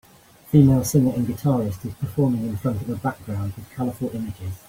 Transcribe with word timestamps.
Female 0.49 0.83
singer 0.83 1.13
and 1.13 1.27
guitarist 1.27 1.85
is 1.85 1.93
performing 1.93 2.47
in 2.47 2.57
front 2.57 2.81
of 2.81 2.89
a 2.89 2.95
background 2.95 3.53
with 3.55 3.69
colorful 3.69 4.09
images. 4.15 4.53